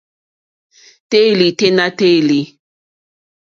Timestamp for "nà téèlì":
1.77-2.39